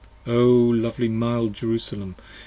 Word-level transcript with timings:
lovely 0.25 1.07
mild 1.07 1.53
Jerusalem! 1.53 2.15